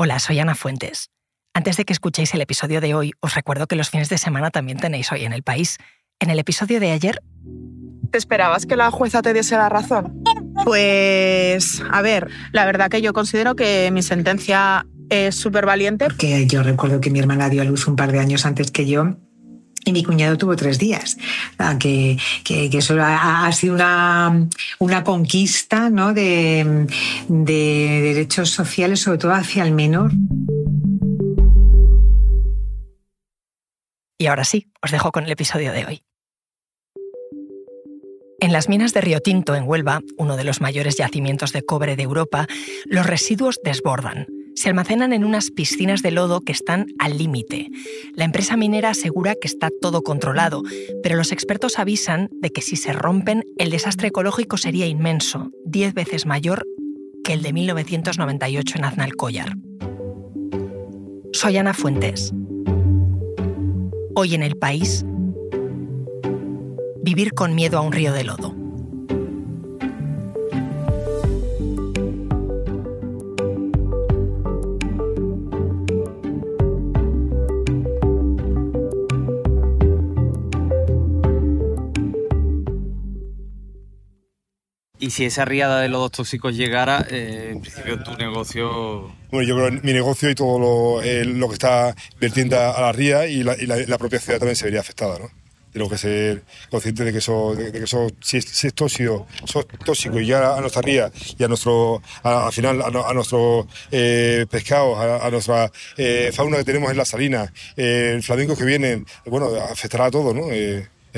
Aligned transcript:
Hola, 0.00 0.20
soy 0.20 0.38
Ana 0.38 0.54
Fuentes. 0.54 1.10
Antes 1.54 1.76
de 1.76 1.84
que 1.84 1.92
escuchéis 1.92 2.32
el 2.32 2.40
episodio 2.40 2.80
de 2.80 2.94
hoy, 2.94 3.14
os 3.18 3.34
recuerdo 3.34 3.66
que 3.66 3.74
los 3.74 3.90
fines 3.90 4.08
de 4.08 4.16
semana 4.16 4.52
también 4.52 4.78
tenéis 4.78 5.10
hoy 5.10 5.24
en 5.24 5.32
el 5.32 5.42
país. 5.42 5.76
En 6.20 6.30
el 6.30 6.38
episodio 6.38 6.78
de 6.78 6.92
ayer... 6.92 7.20
¿Te 8.12 8.16
esperabas 8.16 8.64
que 8.64 8.76
la 8.76 8.92
jueza 8.92 9.22
te 9.22 9.34
diese 9.34 9.56
la 9.56 9.68
razón? 9.68 10.22
Pues, 10.64 11.82
a 11.90 12.00
ver, 12.00 12.30
la 12.52 12.64
verdad 12.64 12.90
que 12.90 13.02
yo 13.02 13.12
considero 13.12 13.56
que 13.56 13.90
mi 13.90 14.02
sentencia 14.02 14.86
es 15.08 15.34
súper 15.34 15.66
valiente. 15.66 16.04
Porque 16.04 16.46
yo 16.46 16.62
recuerdo 16.62 17.00
que 17.00 17.10
mi 17.10 17.18
hermana 17.18 17.48
dio 17.48 17.62
a 17.62 17.64
luz 17.64 17.88
un 17.88 17.96
par 17.96 18.12
de 18.12 18.20
años 18.20 18.46
antes 18.46 18.70
que 18.70 18.86
yo 18.86 19.16
y 19.88 19.92
mi 19.92 20.04
cuñado 20.04 20.36
tuvo 20.36 20.54
tres 20.54 20.78
días. 20.78 21.16
Que, 21.80 22.18
que, 22.44 22.68
eso 22.72 22.94
ha, 23.00 23.50
sido 23.52 23.74
una, 23.74 24.48
una 24.78 25.02
conquista 25.02 25.88
¿no? 25.88 26.12
de, 26.12 26.86
de 27.28 28.00
derechos 28.02 28.50
sociales, 28.50 29.00
sobre 29.00 29.18
todo 29.18 29.32
hacia 29.32 29.64
el 29.64 29.72
menor. 29.72 30.12
Y 34.18 34.26
ahora 34.26 34.44
sí, 34.44 34.70
os 34.82 34.90
dejo 34.90 35.10
con 35.10 35.24
el 35.24 35.32
episodio 35.32 35.72
de 35.72 35.86
hoy. 35.86 36.02
En 38.40 38.52
las 38.52 38.68
minas 38.68 38.92
de 38.92 39.00
Río 39.00 39.20
Tinto, 39.20 39.54
en 39.56 39.66
Huelva, 39.66 40.00
uno 40.18 40.36
de 40.36 40.44
los 40.44 40.60
mayores 40.60 40.96
yacimientos 40.96 41.52
de 41.52 41.62
cobre 41.62 41.96
de 41.96 42.02
Europa, 42.02 42.46
los 42.86 43.06
residuos 43.06 43.58
desbordan 43.64 44.26
se 44.58 44.68
almacenan 44.68 45.12
en 45.12 45.24
unas 45.24 45.52
piscinas 45.52 46.02
de 46.02 46.10
lodo 46.10 46.40
que 46.40 46.50
están 46.50 46.86
al 46.98 47.16
límite. 47.16 47.70
La 48.14 48.24
empresa 48.24 48.56
minera 48.56 48.90
asegura 48.90 49.36
que 49.40 49.46
está 49.46 49.70
todo 49.80 50.02
controlado, 50.02 50.64
pero 51.00 51.14
los 51.14 51.30
expertos 51.30 51.78
avisan 51.78 52.28
de 52.32 52.50
que 52.50 52.60
si 52.60 52.74
se 52.74 52.92
rompen, 52.92 53.44
el 53.56 53.70
desastre 53.70 54.08
ecológico 54.08 54.56
sería 54.56 54.86
inmenso, 54.86 55.52
diez 55.64 55.94
veces 55.94 56.26
mayor 56.26 56.66
que 57.22 57.34
el 57.34 57.42
de 57.42 57.52
1998 57.52 58.78
en 58.78 58.84
Aznalcóllar. 58.84 59.56
Soy 61.32 61.56
Ana 61.56 61.72
Fuentes. 61.72 62.32
Hoy 64.16 64.34
en 64.34 64.42
el 64.42 64.56
país, 64.56 65.04
vivir 67.04 67.32
con 67.32 67.54
miedo 67.54 67.78
a 67.78 67.82
un 67.82 67.92
río 67.92 68.12
de 68.12 68.24
lodo. 68.24 68.67
Y 85.08 85.10
si 85.10 85.24
esa 85.24 85.46
riada 85.46 85.80
de 85.80 85.88
lodos 85.88 86.12
tóxicos 86.12 86.54
llegara, 86.54 87.06
eh, 87.10 87.52
en 87.52 87.62
principio 87.62 87.98
tu 88.02 88.14
negocio... 88.18 89.10
Bueno, 89.30 89.48
yo 89.48 89.56
creo 89.56 89.70
que 89.70 89.86
mi 89.86 89.94
negocio 89.94 90.28
y 90.28 90.34
todo 90.34 90.58
lo, 90.58 91.02
eh, 91.02 91.24
que 91.24 91.54
está 91.54 91.96
vertiendo 92.20 92.60
a 92.60 92.78
la 92.78 92.92
ría 92.92 93.26
y 93.26 93.42
la, 93.42 93.96
propia 93.96 94.20
ciudad 94.20 94.38
también 94.38 94.54
se 94.54 94.66
vería 94.66 94.80
afectada, 94.80 95.18
¿no? 95.18 95.30
Tenemos 95.72 95.90
que 95.90 95.96
ser 95.96 96.42
conscientes 96.70 97.06
de 97.06 97.12
que 97.12 97.18
eso, 97.18 97.54
de, 97.54 97.72
que 97.72 97.84
eso 97.84 98.08
si, 98.20 98.36
es, 98.36 98.74
tóxico, 98.74 99.26
tóxico 99.82 100.20
y 100.20 100.26
llega 100.26 100.58
a 100.58 100.60
nuestra 100.60 100.82
ría 100.82 101.10
y 101.38 101.42
a 101.42 101.48
nuestro, 101.48 102.02
al 102.22 102.52
final 102.52 102.82
a, 102.82 103.14
nuestros 103.14 103.64
eh, 103.90 104.44
pescados, 104.50 104.98
a, 104.98 105.30
nuestra 105.30 105.72
fauna 106.34 106.58
que 106.58 106.64
tenemos 106.64 106.90
en 106.90 106.98
la 106.98 107.06
salina, 107.06 107.50
el 107.76 108.22
flamenco 108.22 108.54
que 108.54 108.64
vienen, 108.66 109.06
bueno, 109.24 109.46
afectará 109.56 110.04
a 110.04 110.10
todo, 110.10 110.34
¿no? 110.34 110.52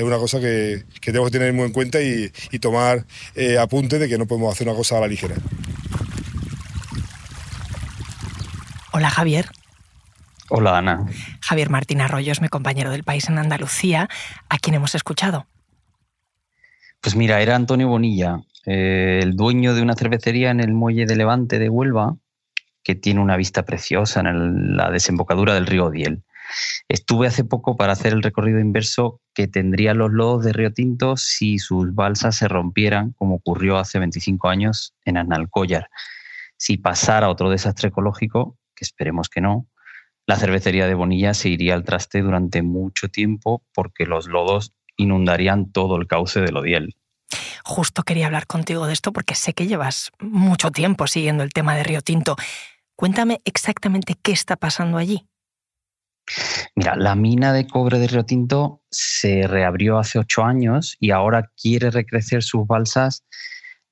Es 0.01 0.07
una 0.07 0.17
cosa 0.17 0.39
que, 0.39 0.83
que 0.99 1.11
tenemos 1.11 1.29
que 1.29 1.37
tener 1.37 1.53
muy 1.53 1.65
en 1.65 1.71
cuenta 1.71 1.99
y, 2.01 2.29
tomar 2.59 3.05
eh, 3.35 3.57
apunte 3.57 3.99
de 3.99 4.09
que 4.09 4.17
no 4.17 4.25
podemos 4.25 4.53
hacer 4.53 4.67
una 4.67 4.75
cosa 4.75 4.97
a 4.97 5.01
la 5.01 5.07
ligera. 5.07 5.35
Hola 8.93 9.09
Javier. 9.09 9.49
Hola 10.49 10.77
Ana. 10.77 11.05
Javier 11.41 11.69
Martín 11.69 12.01
Arroyo 12.01 12.31
es 12.31 12.41
mi 12.41 12.49
compañero 12.49 12.91
del 12.91 13.03
país 13.03 13.29
en 13.29 13.37
Andalucía, 13.37 14.09
a 14.49 14.57
quien 14.57 14.75
hemos 14.75 14.95
escuchado. 14.95 15.47
Pues 16.99 17.15
mira, 17.15 17.41
era 17.41 17.55
Antonio 17.55 17.87
Bonilla, 17.87 18.41
eh, 18.65 19.19
el 19.23 19.35
dueño 19.35 19.73
de 19.73 19.81
una 19.81 19.95
cervecería 19.95 20.51
en 20.51 20.59
el 20.59 20.73
muelle 20.73 21.05
de 21.05 21.15
Levante 21.15 21.57
de 21.57 21.69
Huelva, 21.69 22.17
que 22.83 22.95
tiene 22.95 23.21
una 23.21 23.37
vista 23.37 23.63
preciosa 23.63 24.19
en 24.19 24.75
la 24.75 24.91
desembocadura 24.91 25.53
del 25.53 25.67
río 25.67 25.89
Diel. 25.89 26.23
Estuve 26.87 27.27
hace 27.27 27.43
poco 27.43 27.77
para 27.77 27.93
hacer 27.93 28.13
el 28.13 28.23
recorrido 28.23 28.59
inverso 28.59 29.21
que 29.33 29.47
tendrían 29.47 29.97
los 29.97 30.11
lodos 30.11 30.43
de 30.43 30.53
Río 30.53 30.73
Tinto 30.73 31.17
si 31.17 31.59
sus 31.59 31.93
balsas 31.93 32.35
se 32.35 32.47
rompieran, 32.47 33.13
como 33.13 33.35
ocurrió 33.35 33.77
hace 33.77 33.99
25 33.99 34.49
años 34.49 34.93
en 35.05 35.17
Analcollar. 35.17 35.89
Si 36.57 36.77
pasara 36.77 37.29
otro 37.29 37.49
desastre 37.49 37.89
ecológico, 37.89 38.57
que 38.75 38.85
esperemos 38.85 39.29
que 39.29 39.41
no, 39.41 39.67
la 40.27 40.35
cervecería 40.37 40.87
de 40.87 40.93
Bonilla 40.93 41.33
se 41.33 41.49
iría 41.49 41.73
al 41.73 41.83
traste 41.83 42.21
durante 42.21 42.61
mucho 42.61 43.09
tiempo 43.09 43.63
porque 43.73 44.05
los 44.05 44.27
lodos 44.27 44.73
inundarían 44.95 45.71
todo 45.71 45.97
el 45.97 46.07
cauce 46.07 46.41
del 46.41 46.57
Odiel. 46.57 46.95
Justo 47.63 48.03
quería 48.03 48.27
hablar 48.27 48.47
contigo 48.47 48.85
de 48.87 48.93
esto 48.93 49.11
porque 49.13 49.35
sé 49.35 49.53
que 49.53 49.67
llevas 49.67 50.11
mucho 50.19 50.71
tiempo 50.71 51.07
siguiendo 51.07 51.43
el 51.43 51.53
tema 51.53 51.75
de 51.75 51.83
Río 51.83 52.01
Tinto. 52.01 52.35
Cuéntame 52.95 53.41
exactamente 53.45 54.15
qué 54.21 54.31
está 54.31 54.55
pasando 54.55 54.97
allí. 54.97 55.25
Mira, 56.75 56.95
la 56.95 57.15
mina 57.15 57.53
de 57.53 57.67
cobre 57.67 57.99
de 57.99 58.07
Río 58.07 58.23
Tinto 58.23 58.81
se 58.89 59.47
reabrió 59.47 59.97
hace 59.97 60.19
ocho 60.19 60.43
años 60.43 60.95
y 60.99 61.11
ahora 61.11 61.51
quiere 61.61 61.91
recrecer 61.91 62.43
sus 62.43 62.65
balsas, 62.65 63.25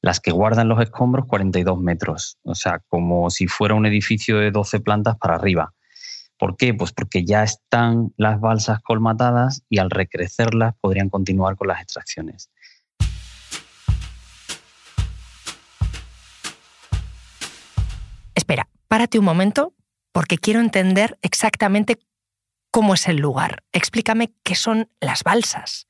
las 0.01 0.19
que 0.19 0.31
guardan 0.31 0.69
los 0.69 0.81
escombros, 0.81 1.25
42 1.25 1.79
metros. 1.79 2.37
O 2.43 2.55
sea, 2.55 2.79
como 2.87 3.29
si 3.29 3.47
fuera 3.47 3.75
un 3.75 3.85
edificio 3.85 4.37
de 4.37 4.51
12 4.51 4.79
plantas 4.79 5.17
para 5.17 5.35
arriba. 5.35 5.73
¿Por 6.37 6.55
qué? 6.55 6.73
Pues 6.73 6.93
porque 6.93 7.25
ya 7.25 7.43
están 7.43 8.13
las 8.15 8.39
balsas 8.39 8.79
colmatadas 8.79 9.63
y 9.69 9.79
al 9.79 9.89
recrecerlas 9.89 10.73
podrían 10.79 11.09
continuar 11.09 11.57
con 11.57 11.67
las 11.67 11.81
extracciones. 11.81 12.49
Espera, 18.33 18.69
párate 18.87 19.19
un 19.19 19.25
momento 19.25 19.73
porque 20.13 20.37
quiero 20.37 20.61
entender 20.61 21.19
exactamente 21.21 21.99
cómo 22.71 22.93
es 22.93 23.07
el 23.07 23.17
lugar. 23.17 23.63
Explícame 23.71 24.33
qué 24.43 24.55
son 24.55 24.89
las 24.99 25.23
balsas. 25.23 25.87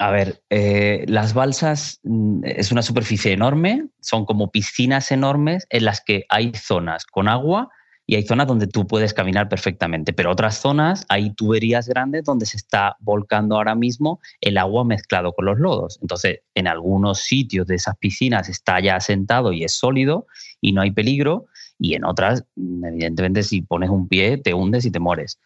A 0.00 0.12
ver, 0.12 0.42
eh, 0.50 1.04
las 1.08 1.34
balsas 1.34 2.00
mm, 2.04 2.44
es 2.44 2.70
una 2.70 2.82
superficie 2.82 3.32
enorme, 3.32 3.88
son 4.00 4.26
como 4.26 4.50
piscinas 4.50 5.10
enormes 5.10 5.66
en 5.70 5.84
las 5.84 6.00
que 6.00 6.24
hay 6.28 6.52
zonas 6.54 7.04
con 7.04 7.26
agua 7.26 7.68
y 8.06 8.14
hay 8.14 8.22
zonas 8.22 8.46
donde 8.46 8.68
tú 8.68 8.86
puedes 8.86 9.12
caminar 9.12 9.48
perfectamente, 9.48 10.12
pero 10.12 10.30
otras 10.30 10.56
zonas 10.56 11.04
hay 11.08 11.34
tuberías 11.34 11.88
grandes 11.88 12.24
donde 12.24 12.46
se 12.46 12.56
está 12.56 12.96
volcando 13.00 13.56
ahora 13.56 13.74
mismo 13.74 14.20
el 14.40 14.56
agua 14.56 14.84
mezclado 14.84 15.32
con 15.32 15.46
los 15.46 15.58
lodos. 15.58 15.98
Entonces, 16.00 16.40
en 16.54 16.68
algunos 16.68 17.18
sitios 17.18 17.66
de 17.66 17.74
esas 17.74 17.96
piscinas 17.98 18.48
está 18.48 18.80
ya 18.80 18.96
asentado 18.96 19.52
y 19.52 19.64
es 19.64 19.72
sólido 19.72 20.26
y 20.60 20.72
no 20.72 20.80
hay 20.80 20.92
peligro, 20.92 21.46
y 21.78 21.94
en 21.94 22.04
otras, 22.04 22.44
mm, 22.56 22.84
evidentemente, 22.84 23.42
si 23.42 23.62
pones 23.62 23.90
un 23.90 24.08
pie, 24.08 24.38
te 24.38 24.54
hundes 24.54 24.84
y 24.84 24.90
te 24.90 25.00
mueres. 25.00 25.38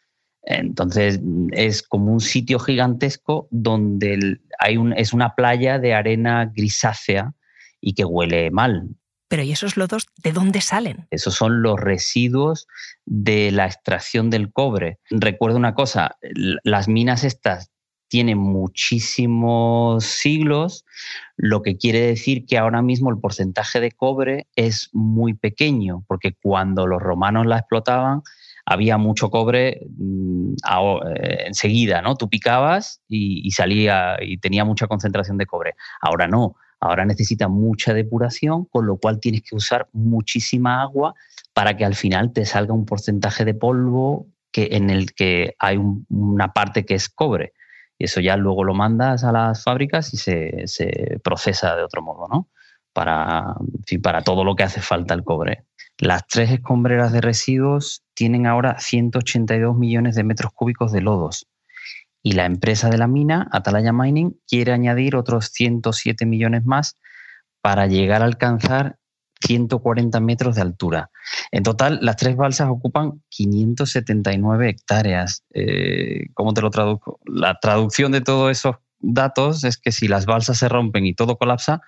Entonces 0.42 1.20
es 1.53 1.82
como 1.82 2.12
un 2.12 2.20
sitio 2.20 2.58
gigantesco 2.58 3.48
donde 3.50 4.38
hay 4.58 4.76
un, 4.76 4.92
es 4.92 5.12
una 5.12 5.34
playa 5.34 5.78
de 5.78 5.94
arena 5.94 6.50
grisácea 6.54 7.32
y 7.80 7.94
que 7.94 8.04
huele 8.04 8.50
mal. 8.50 8.88
Pero 9.28 9.42
¿y 9.44 9.52
esos 9.52 9.76
lodos 9.76 10.06
de 10.22 10.32
dónde 10.32 10.60
salen? 10.60 11.06
Esos 11.10 11.34
son 11.34 11.62
los 11.62 11.81
residuos 11.81 12.66
de 13.06 13.50
la 13.50 13.66
extracción 13.66 14.28
del 14.28 14.52
cobre. 14.52 14.98
Recuerdo 15.10 15.56
una 15.56 15.75
cosa, 15.75 16.16
las 16.64 16.86
minas 16.86 17.25
estas 17.25 17.70
tienen 18.08 18.36
muchísimos 18.36 20.04
siglos, 20.04 20.84
lo 21.38 21.62
que 21.62 21.78
quiere 21.78 22.00
decir 22.00 22.44
que 22.44 22.58
ahora 22.58 22.82
mismo 22.82 23.08
el 23.08 23.19
porcentaje 23.19 23.81
de 23.81 23.91
cobre 23.91 24.48
es 24.54 24.91
muy 24.92 25.32
pequeño, 25.32 26.04
porque 26.06 26.36
cuando 26.42 26.86
los 26.86 27.00
romanos 27.00 27.47
la 27.47 27.56
explotaban, 27.56 28.20
había 28.64 28.99
mucho 28.99 29.31
cobre 29.31 29.87
mm, 29.97 30.55
eh, 30.55 31.44
enseguida, 31.47 32.03
¿no? 32.03 32.17
Tú 32.17 32.29
picabas 32.29 33.00
y, 33.09 33.50
salía 33.50 34.17
y 34.20 34.38
tenía 34.38 34.64
mucha 34.64 34.87
concentración 34.87 35.37
de 35.38 35.47
cobre. 35.47 35.75
Ahora 36.00 36.29
no, 36.29 36.56
ahora 36.81 37.05
necesita 37.05 37.49
mucha 37.49 37.94
depuración, 37.94 38.64
con 38.67 38.87
lo 38.87 38.97
cual 38.97 39.20
tienes 39.20 39.43
que 39.43 39.56
usar 39.56 39.88
muchísima 39.93 40.82
agua 40.82 41.14
para 41.53 41.76
que 41.76 41.85
al 41.85 41.94
final 41.94 42.32
te 42.32 42.44
salga 42.47 42.73
un 42.73 42.87
porcentaje 42.87 43.44
de 43.44 43.55
polvo 43.55 44.26
que, 44.53 44.69
en 44.73 44.91
el 44.91 45.12
que 45.15 45.55
hay 45.58 45.79
una 46.08 46.53
parte 46.53 46.85
que 46.85 46.94
es 46.94 47.08
cobre. 47.08 47.53
Y 47.99 48.05
eso 48.05 48.20
ya 48.20 48.37
luego 48.37 48.65
lo 48.65 48.75
mandas 48.75 49.23
a 49.25 49.32
las 49.32 49.62
fábricas 49.62 50.12
y 50.15 50.17
se, 50.17 51.20
procesa 51.23 51.76
de 51.76 51.85
otro 51.85 52.03
modo, 52.03 52.26
¿no? 52.29 52.49
Para, 52.93 53.55
para 54.03 54.23
todo 54.23 54.44
lo 54.44 54.55
que 54.55 54.65
hace 54.65 54.81
falta 54.81 55.15
el 55.15 55.25
cobre. 55.25 55.65
Las 55.99 56.27
tres 56.27 56.50
escombreras 56.50 57.12
de 57.12 57.21
residuos 57.21 58.03
tienen 58.15 58.47
ahora 58.47 58.79
182 58.79 59.77
millones 59.77 60.15
de 60.15 60.25
metros 60.25 60.53
cúbicos 60.53 60.93
de 60.93 61.00
lodos 61.00 61.47
y 62.23 62.33
la 62.33 62.47
empresa 62.47 62.89
de 62.89 62.99
la 62.99 63.09
mina, 63.09 63.49
Atalaya 63.53 63.93
Mining, 63.93 64.39
quiere 64.47 64.73
añadir 64.73 65.17
otros 65.17 65.47
107 65.47 66.25
millones 66.25 66.65
más 66.65 66.97
para 67.61 67.87
llegar 67.87 68.23
a 68.23 68.27
alcanzar 68.27 68.97
140 69.44 70.21
metros 70.21 70.55
de 70.55 70.62
altura. 70.62 71.11
En 71.50 71.65
total, 71.65 71.99
las 72.00 72.17
tres 72.17 72.37
balsas 72.37 72.69
ocupan 72.71 73.23
579 73.29 74.69
hectáreas. 74.69 75.44
Eh, 75.53 76.27
¿Cómo 76.35 76.55
te 76.55 76.62
lo 76.62 76.71
traduzco? 76.71 77.19
La 77.25 77.59
traducción 77.61 78.12
de 78.12 78.21
todos 78.21 78.53
esos 78.53 78.77
datos 79.00 79.65
es 79.65 79.79
que 79.79 79.91
si 79.91 80.06
las 80.06 80.27
balsas 80.27 80.59
se 80.59 80.69
rompen 80.69 81.05
y 81.06 81.15
todo 81.15 81.37
colapsa, 81.37 81.81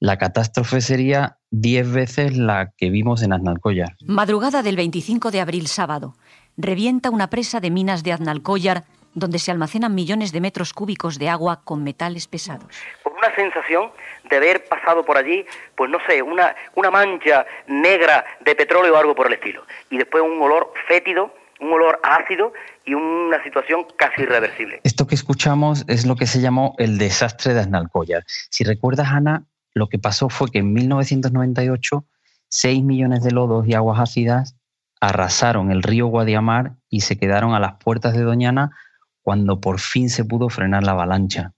la 0.00 0.16
catástrofe 0.16 0.80
sería 0.80 1.38
10 1.50 1.92
veces 1.92 2.36
la 2.36 2.72
que 2.76 2.90
vimos 2.90 3.22
en 3.22 3.32
Aznalcóllar. 3.32 3.96
Madrugada 4.06 4.62
del 4.62 4.76
25 4.76 5.30
de 5.30 5.40
abril, 5.40 5.66
sábado. 5.66 6.14
Revienta 6.56 7.10
una 7.10 7.30
presa 7.30 7.60
de 7.60 7.70
minas 7.70 8.02
de 8.02 8.12
Aznalcóllar 8.12 8.84
donde 9.14 9.38
se 9.38 9.50
almacenan 9.50 9.94
millones 9.94 10.32
de 10.32 10.40
metros 10.40 10.72
cúbicos 10.72 11.18
de 11.18 11.28
agua 11.28 11.62
con 11.64 11.82
metales 11.82 12.28
pesados. 12.28 12.68
Con 13.02 13.14
una 13.14 13.34
sensación 13.34 13.90
de 14.30 14.36
haber 14.36 14.64
pasado 14.68 15.04
por 15.04 15.16
allí, 15.16 15.44
pues 15.76 15.90
no 15.90 15.98
sé, 16.06 16.22
una, 16.22 16.54
una 16.74 16.90
mancha 16.90 17.46
negra 17.66 18.24
de 18.44 18.54
petróleo 18.54 18.94
o 18.94 18.96
algo 18.96 19.14
por 19.14 19.26
el 19.26 19.32
estilo. 19.32 19.64
Y 19.90 19.98
después 19.98 20.22
un 20.22 20.40
olor 20.40 20.72
fétido, 20.86 21.34
un 21.60 21.72
olor 21.72 21.98
ácido 22.04 22.52
y 22.84 22.94
una 22.94 23.42
situación 23.42 23.86
casi 23.96 24.22
irreversible. 24.22 24.80
Esto 24.84 25.06
que 25.06 25.14
escuchamos 25.14 25.84
es 25.88 26.06
lo 26.06 26.14
que 26.14 26.26
se 26.26 26.40
llamó 26.40 26.74
el 26.78 26.98
desastre 26.98 27.54
de 27.54 27.60
Aznalcóllar. 27.60 28.24
Si 28.26 28.62
recuerdas, 28.62 29.08
Ana, 29.10 29.44
lo 29.74 29.88
que 29.88 29.98
pasó 29.98 30.28
fue 30.28 30.50
que 30.50 30.58
en 30.58 30.72
1998 30.72 32.06
6 32.48 32.82
millones 32.82 33.22
de 33.22 33.30
lodos 33.30 33.66
y 33.66 33.74
aguas 33.74 34.00
ácidas 34.00 34.56
arrasaron 35.00 35.70
el 35.70 35.82
río 35.82 36.06
Guadiamar 36.06 36.76
y 36.88 37.02
se 37.02 37.16
quedaron 37.18 37.54
a 37.54 37.60
las 37.60 37.74
puertas 37.74 38.14
de 38.14 38.22
Doñana 38.22 38.76
cuando 39.22 39.60
por 39.60 39.78
fin 39.78 40.10
se 40.10 40.24
pudo 40.24 40.48
frenar 40.48 40.82
la 40.82 40.92
avalancha. 40.92 41.52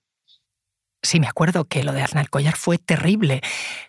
Sí, 1.03 1.19
me 1.19 1.29
acuerdo 1.29 1.65
que 1.65 1.83
lo 1.83 1.93
de 1.93 2.03
Arnalcollar 2.03 2.57
fue 2.57 2.77
terrible. 2.77 3.41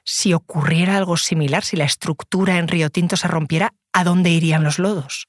Si 0.05 0.33
ocurriera 0.33 0.95
algo 0.95 1.17
similar, 1.17 1.63
si 1.63 1.75
la 1.75 1.83
estructura 1.83 2.57
en 2.57 2.69
Río 2.69 2.89
Tinto 2.89 3.17
se 3.17 3.27
rompiera, 3.27 3.73
¿a 3.91 4.05
dónde 4.05 4.29
irían 4.29 4.63
los 4.63 4.79
lodos? 4.79 5.27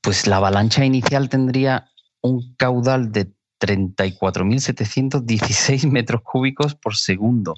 Pues 0.00 0.26
la 0.28 0.36
avalancha 0.36 0.84
inicial 0.84 1.28
tendría 1.28 1.90
un 2.20 2.54
caudal 2.56 3.10
de 3.10 3.32
34.716 3.62 5.88
metros 5.88 6.20
cúbicos 6.22 6.74
por 6.74 6.96
segundo 6.96 7.54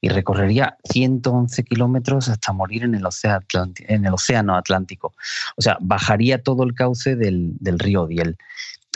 y 0.00 0.08
recorrería 0.08 0.78
111 0.84 1.64
kilómetros 1.64 2.28
hasta 2.28 2.52
morir 2.52 2.84
en 2.84 2.94
el, 2.94 3.04
océano 3.06 4.56
Atlántico. 4.56 5.14
O 5.56 5.62
sea, 5.62 5.78
bajaría 5.80 6.42
todo 6.42 6.62
el 6.64 6.74
cauce 6.74 7.16
del, 7.16 7.56
del 7.60 7.78
río 7.78 8.06
Diel. 8.06 8.36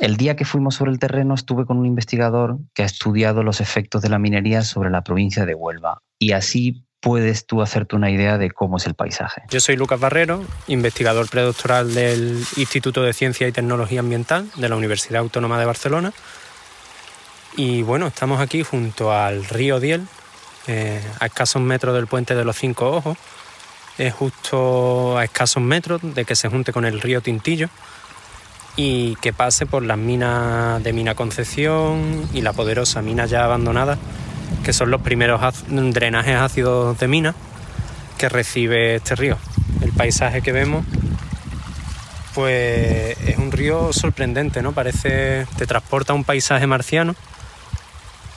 El 0.00 0.16
día 0.16 0.36
que 0.36 0.46
fuimos 0.46 0.76
sobre 0.76 0.92
el 0.92 0.98
terreno 0.98 1.34
estuve 1.34 1.66
con 1.66 1.76
un 1.76 1.84
investigador 1.86 2.58
que 2.74 2.82
ha 2.82 2.86
estudiado 2.86 3.42
los 3.42 3.60
efectos 3.60 4.00
de 4.02 4.08
la 4.08 4.18
minería 4.18 4.62
sobre 4.62 4.90
la 4.90 5.04
provincia 5.04 5.44
de 5.44 5.54
Huelva 5.54 6.02
y 6.18 6.32
así 6.32 6.86
puedes 7.00 7.46
tú 7.46 7.62
hacerte 7.62 7.96
una 7.96 8.10
idea 8.10 8.38
de 8.38 8.50
cómo 8.50 8.76
es 8.76 8.86
el 8.86 8.94
paisaje. 8.94 9.42
Yo 9.48 9.60
soy 9.60 9.76
Lucas 9.76 9.98
Barrero, 9.98 10.44
investigador 10.68 11.28
predoctoral 11.28 11.94
del 11.94 12.44
Instituto 12.56 13.02
de 13.02 13.12
Ciencia 13.12 13.48
y 13.48 13.52
Tecnología 13.52 14.00
Ambiental 14.00 14.50
de 14.56 14.68
la 14.68 14.76
Universidad 14.76 15.20
Autónoma 15.20 15.58
de 15.58 15.64
Barcelona. 15.64 16.12
Y 17.56 17.82
bueno, 17.82 18.06
estamos 18.06 18.40
aquí 18.40 18.62
junto 18.62 19.12
al 19.12 19.44
río 19.46 19.80
Diel, 19.80 20.06
eh, 20.66 21.00
a 21.18 21.26
escasos 21.26 21.62
metros 21.62 21.94
del 21.94 22.06
puente 22.06 22.34
de 22.34 22.44
los 22.44 22.56
Cinco 22.56 22.90
Ojos. 22.90 23.18
Es 23.98 24.14
justo 24.14 25.18
a 25.18 25.24
escasos 25.24 25.62
metros 25.62 26.00
de 26.02 26.24
que 26.24 26.36
se 26.36 26.48
junte 26.48 26.72
con 26.72 26.84
el 26.84 27.00
río 27.00 27.20
Tintillo 27.22 27.68
y 28.76 29.16
que 29.16 29.32
pase 29.32 29.66
por 29.66 29.82
las 29.82 29.98
minas 29.98 30.82
de 30.82 30.92
Mina 30.92 31.14
Concepción 31.14 32.28
y 32.32 32.42
la 32.42 32.52
poderosa 32.52 33.02
mina 33.02 33.26
ya 33.26 33.44
abandonada, 33.44 33.98
que 34.64 34.72
son 34.72 34.90
los 34.90 35.00
primeros 35.00 35.40
drenajes 35.68 36.36
ácidos 36.36 36.98
de 36.98 37.08
mina 37.08 37.34
que 38.18 38.28
recibe 38.28 38.96
este 38.96 39.14
río. 39.14 39.38
El 39.82 39.92
paisaje 39.92 40.42
que 40.42 40.52
vemos 40.52 40.84
pues 42.34 43.18
es 43.26 43.38
un 43.38 43.50
río 43.50 43.92
sorprendente, 43.92 44.62
¿no? 44.62 44.72
Parece, 44.72 45.46
te 45.56 45.66
transporta 45.66 46.12
a 46.12 46.16
un 46.16 46.24
paisaje 46.24 46.66
marciano, 46.66 47.16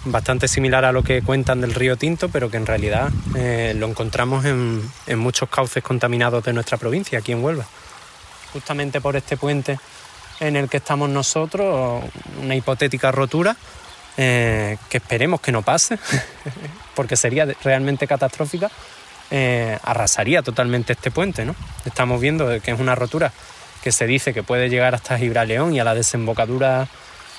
bastante 0.05 0.47
similar 0.47 0.85
a 0.85 0.91
lo 0.91 1.03
que 1.03 1.21
cuentan 1.21 1.61
del 1.61 1.73
río 1.73 1.95
Tinto, 1.97 2.29
pero 2.29 2.49
que 2.49 2.57
en 2.57 2.65
realidad 2.65 3.09
eh, 3.35 3.73
lo 3.77 3.87
encontramos 3.87 4.45
en, 4.45 4.81
en 5.05 5.19
muchos 5.19 5.49
cauces 5.49 5.83
contaminados 5.83 6.43
de 6.43 6.53
nuestra 6.53 6.77
provincia, 6.77 7.19
aquí 7.19 7.31
en 7.31 7.43
Huelva. 7.43 7.65
Justamente 8.51 9.01
por 9.01 9.15
este 9.15 9.37
puente 9.37 9.79
en 10.39 10.55
el 10.55 10.69
que 10.69 10.77
estamos 10.77 11.09
nosotros, 11.09 12.03
una 12.41 12.55
hipotética 12.55 13.11
rotura, 13.11 13.55
eh, 14.17 14.77
que 14.89 14.97
esperemos 14.97 15.41
que 15.41 15.51
no 15.51 15.61
pase, 15.61 15.97
porque 16.95 17.15
sería 17.15 17.47
realmente 17.63 18.07
catastrófica, 18.07 18.69
eh, 19.31 19.79
arrasaría 19.83 20.41
totalmente 20.41 20.93
este 20.93 21.11
puente. 21.11 21.45
¿no? 21.45 21.55
Estamos 21.85 22.21
viendo 22.21 22.47
que 22.61 22.71
es 22.71 22.79
una 22.79 22.95
rotura 22.95 23.31
que 23.83 23.91
se 23.91 24.05
dice 24.07 24.33
que 24.33 24.43
puede 24.43 24.69
llegar 24.69 24.95
hasta 24.95 25.17
Gibraleón 25.17 25.73
y 25.73 25.79
a 25.79 25.83
la 25.83 25.95
desembocadura 25.95 26.87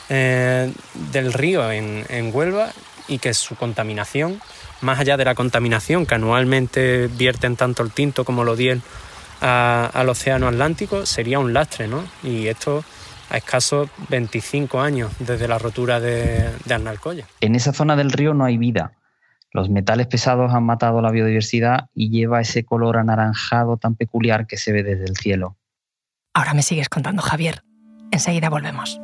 eh, 0.08 0.70
del 1.12 1.32
río 1.32 1.70
en, 1.70 2.30
Huelva 2.32 2.70
y 3.08 3.18
que 3.18 3.32
su 3.32 3.54
contaminación, 3.54 4.40
más 4.80 4.98
allá 4.98 5.16
de 5.16 5.24
la 5.24 5.34
contaminación 5.34 6.04
que 6.04 6.16
anualmente 6.16 7.06
vierten 7.06 7.56
tanto 7.56 7.82
el 7.82 7.92
tinto 7.92 8.24
como 8.24 8.44
lo 8.44 8.56
diel 8.56 8.82
al 9.40 10.08
océano 10.08 10.48
Atlántico 10.48 11.04
sería 11.04 11.38
un 11.38 11.52
lastre, 11.52 11.86
¿no? 11.86 12.04
Y 12.22 12.48
esto 12.48 12.82
a 13.30 13.36
escasos 13.36 13.90
25 14.08 14.80
años 14.80 15.12
desde 15.18 15.48
la 15.48 15.58
rotura 15.58 16.00
de, 16.00 16.50
de 16.64 16.74
Arnalcoya. 16.74 17.26
En 17.40 17.54
esa 17.54 17.72
zona 17.72 17.96
del 17.96 18.12
río 18.12 18.34
no 18.34 18.44
hay 18.44 18.58
vida. 18.58 18.92
Los 19.50 19.70
metales 19.70 20.08
pesados 20.08 20.52
han 20.52 20.64
matado 20.64 21.00
la 21.00 21.10
biodiversidad 21.10 21.88
y 21.94 22.10
lleva 22.10 22.40
ese 22.40 22.64
color 22.64 22.96
anaranjado 22.96 23.76
tan 23.76 23.94
peculiar 23.94 24.46
que 24.46 24.56
se 24.56 24.72
ve 24.72 24.82
desde 24.82 25.04
el 25.04 25.16
cielo. 25.16 25.56
Ahora 26.32 26.54
me 26.54 26.62
sigues 26.62 26.88
contando, 26.88 27.22
Javier. 27.22 27.62
Enseguida 28.10 28.50
volvemos 28.50 29.00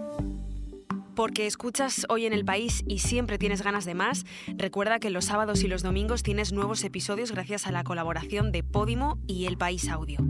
porque 1.20 1.46
escuchas 1.46 2.06
hoy 2.08 2.24
en 2.24 2.32
el 2.32 2.46
país 2.46 2.82
y 2.88 3.00
siempre 3.00 3.36
tienes 3.36 3.60
ganas 3.60 3.84
de 3.84 3.92
más, 3.92 4.24
recuerda 4.56 4.98
que 5.00 5.10
los 5.10 5.26
sábados 5.26 5.62
y 5.62 5.68
los 5.68 5.82
domingos 5.82 6.22
tienes 6.22 6.50
nuevos 6.50 6.82
episodios 6.82 7.30
gracias 7.32 7.66
a 7.66 7.72
la 7.72 7.84
colaboración 7.84 8.52
de 8.52 8.62
Podimo 8.62 9.18
y 9.26 9.44
El 9.44 9.58
País 9.58 9.90
Audio. 9.90 10.20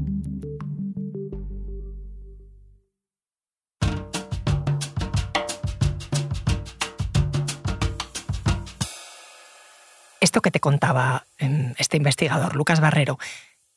Esto 10.20 10.42
que 10.42 10.50
te 10.50 10.60
contaba 10.60 11.24
em, 11.38 11.74
este 11.78 11.96
investigador, 11.96 12.54
Lucas 12.54 12.80
Barrero, 12.80 13.18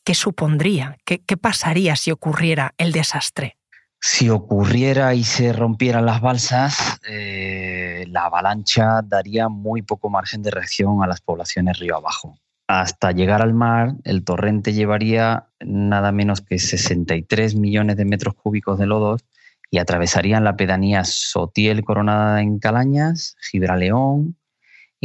¿qué 0.03 0.13
supondría? 0.13 0.97
¿Qué, 1.05 1.19
pasaría 1.37 1.95
si 1.95 2.11
ocurriera 2.11 2.73
el 2.77 2.91
desastre? 2.91 3.57
si 4.05 4.29
ocurriera 4.29 5.15
y 5.15 5.23
se 5.23 5.53
rompieran 5.53 6.05
las 6.05 6.19
balsas, 6.19 6.99
eh, 7.07 8.03
la 8.09 8.25
avalancha 8.25 9.01
daría 9.01 9.47
muy 9.47 9.81
poco 9.81 10.09
margen 10.09 10.41
de 10.41 10.51
reacción 10.51 11.01
a 11.01 11.07
las 11.07 11.21
poblaciones 11.21 11.79
río 11.79 11.95
abajo. 11.95 12.37
Hasta 12.67 13.13
llegar 13.13 13.41
al 13.41 13.53
mar, 13.53 13.93
el 14.03 14.25
torrente 14.25 14.73
llevaría 14.73 15.47
nada 15.61 16.11
menos 16.11 16.41
que 16.41 16.59
63 16.59 17.55
millones 17.55 17.95
de 17.95 18.03
metros 18.03 18.33
cúbicos 18.35 18.77
de 18.77 18.87
lodos 18.87 19.23
y 19.71 19.77
atravesarían 19.77 20.43
la 20.43 20.57
pedanía 20.57 21.05
Sotiel 21.05 21.85
coronada 21.85 22.41
en 22.41 22.59
Calañas, 22.59 23.37
Gibraleón, 23.39 24.35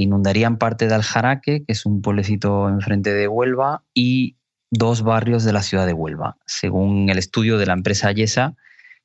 inundarían 0.02 0.58
parte 0.58 0.86
de 0.86 0.94
Aljaraque, 0.94 1.64
que 1.64 1.72
es 1.72 1.86
un 1.86 2.02
pueblecito 2.02 2.68
enfrente 2.68 3.12
de 3.12 3.28
Huelva, 3.28 3.84
y 3.94 4.36
dos 4.70 5.02
barrios 5.02 5.44
de 5.44 5.52
la 5.52 5.62
ciudad 5.62 5.86
de 5.86 5.92
Huelva. 5.92 6.36
Según 6.46 7.08
el 7.10 7.18
estudio 7.18 7.58
de 7.58 7.66
la 7.66 7.72
empresa 7.72 8.12
Yesa, 8.12 8.54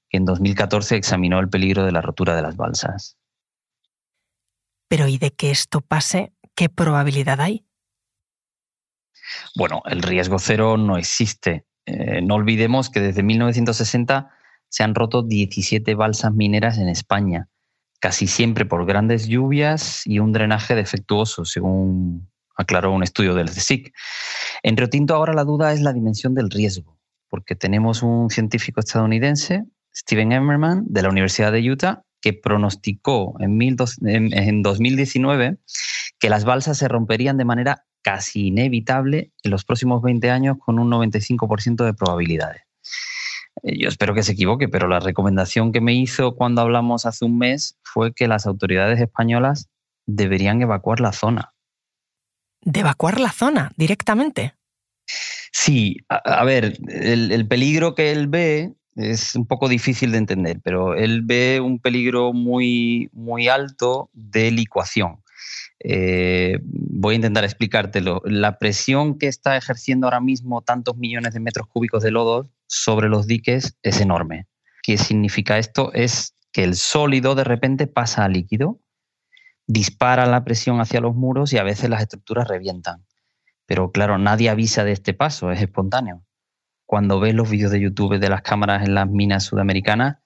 que 0.10 0.18
en 0.18 0.26
2014 0.26 0.96
examinó 0.96 1.40
el 1.40 1.50
peligro 1.50 1.86
de 1.86 1.92
la 1.92 2.02
rotura 2.02 2.36
de 2.36 2.42
las 2.42 2.56
balsas. 2.56 3.18
Pero 4.88 5.08
¿y 5.08 5.18
de 5.18 5.32
que 5.32 5.50
esto 5.50 5.82
pase, 5.82 6.34
qué 6.56 6.70
probabilidad 6.70 7.42
hay? 7.42 7.66
Bueno, 9.56 9.82
el 9.86 10.04
riesgo 10.04 10.38
cero 10.38 10.78
no 10.78 10.98
existe. 10.98 11.66
Eh, 11.86 12.22
no 12.22 12.36
olvidemos 12.36 12.90
que 12.90 13.00
desde 13.00 13.24
1960 13.24 14.30
se 14.70 14.84
han 14.84 14.96
roto 14.96 15.24
17 15.24 15.96
balsas 15.96 16.34
mineras 16.34 16.78
en 16.78 16.90
España, 16.90 17.50
casi 18.04 18.28
siempre 18.28 18.66
por 18.66 18.86
grandes 18.86 19.28
lluvias 19.28 20.06
y 20.06 20.20
un 20.20 20.34
drenaje 20.34 20.76
defectuoso, 20.76 21.46
según 21.46 22.30
aclaró 22.58 22.92
un 22.92 23.02
estudio 23.02 23.34
del 23.34 23.50
CSIC. 23.50 23.94
En 24.62 24.76
Tinto 24.90 25.16
ahora 25.16 25.32
la 25.32 25.46
duda 25.46 25.72
es 25.72 25.80
la 25.80 25.94
dimensión 25.94 26.36
del 26.36 26.50
riesgo, 26.50 27.00
porque 27.30 27.56
tenemos 27.56 28.04
un 28.04 28.30
científico 28.30 28.82
estadounidense, 28.82 29.64
Steven 29.96 30.34
Emmerman, 30.34 30.84
de 30.86 31.02
la 31.02 31.08
Universidad 31.08 31.54
de 31.54 31.72
Utah, 31.72 32.04
que 32.20 32.34
pronosticó 32.34 33.38
en, 33.40 34.62
2019 34.64 35.60
que 36.20 36.30
las 36.30 36.44
balsas 36.44 36.80
se 36.80 36.90
romperían 36.90 37.38
de 37.38 37.46
manera 37.46 37.86
casi 38.02 38.48
inevitable 38.48 39.32
en 39.44 39.52
los 39.52 39.64
próximos 39.64 40.02
20 40.02 40.30
años 40.30 40.58
con 40.60 40.78
un 40.78 40.92
95% 40.92 41.86
de 41.86 41.94
probabilidades. 41.94 42.64
Eh, 43.62 43.78
yo 43.78 43.90
espero 43.90 44.14
que 44.14 44.24
se 44.24 44.32
equivoque, 44.32 44.68
pero 44.68 44.88
la 44.88 45.00
recomendación 45.00 45.72
que 45.72 45.82
me 45.82 45.94
hizo 45.94 46.36
cuando 46.36 46.62
hablamos 46.62 47.06
hace 47.06 47.26
un 47.26 47.38
mes 47.38 47.78
fue 47.84 48.14
que 48.14 48.28
las 48.28 48.48
autoridades 48.48 49.00
españolas 49.00 49.70
deberían 50.06 50.62
evacuar 50.62 51.00
la 51.00 51.14
zona. 51.14 51.54
¿De 52.62 52.80
evacuar 52.80 53.20
la 53.20 53.32
zona 53.32 53.72
directamente? 53.76 54.56
Sí, 55.52 55.98
a, 56.10 56.44
ver, 56.46 56.78
el, 56.88 57.48
peligro 57.48 57.94
que 57.94 58.12
él 58.12 58.28
ve 58.28 58.74
es 58.96 59.36
un 59.36 59.46
poco 59.46 59.70
difícil 59.70 60.12
de 60.12 60.18
entender, 60.18 60.60
pero 60.64 60.96
él 60.96 61.22
ve 61.24 61.60
un 61.60 61.80
peligro 61.80 62.34
muy, 62.34 63.10
muy 63.12 63.48
alto 63.50 64.10
de 64.14 64.52
licuación. 64.52 65.22
Eh, 65.80 66.60
voy 66.64 67.14
a 67.14 67.16
intentar 67.18 67.44
explicártelo. 67.44 68.22
La 68.26 68.58
presión 68.58 69.18
que 69.18 69.28
está 69.28 69.58
ejerciendo 69.58 70.08
ahora 70.08 70.22
mismo 70.22 70.62
tantos 70.62 70.98
millones 70.98 71.34
de 71.34 71.40
metros 71.40 71.68
cúbicos 71.68 72.02
de 72.02 72.12
lodo 72.12 72.50
sobre 72.74 73.08
los 73.08 73.28
diques 73.28 73.78
es 73.84 74.02
enorme. 74.02 74.48
¿Qué 74.82 74.98
significa 74.98 75.60
esto? 75.60 75.94
Es 75.94 76.36
que 76.52 76.64
el 76.64 76.76
sólido 76.76 77.36
de 77.36 77.44
repente 77.44 77.88
pasa 77.88 78.26
a 78.26 78.30
líquido, 78.30 78.80
dispara 79.68 80.26
la 80.26 80.44
presión 80.44 80.82
hacia 80.82 81.00
los 81.00 81.16
muros 81.16 81.54
y 81.54 81.58
a 81.60 81.64
veces 81.64 81.90
las 81.90 82.02
estructuras 82.02 82.48
revientan. 82.48 83.06
Pero 83.68 83.92
claro, 83.92 84.18
nadie 84.18 84.50
avisa 84.50 84.84
de 84.84 84.92
este 84.92 85.14
paso, 85.14 85.52
es 85.52 85.62
espontáneo. 85.62 86.26
Cuando 86.86 87.20
ves 87.20 87.36
los 87.36 87.50
vídeos 87.50 87.72
de 87.72 87.80
YouTube 87.80 88.20
de 88.20 88.30
las 88.30 88.42
cámaras 88.42 88.84
en 88.86 88.96
las 88.96 89.08
minas 89.08 89.44
sudamericanas, 89.44 90.18